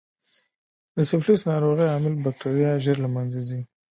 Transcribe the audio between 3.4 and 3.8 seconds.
ځي.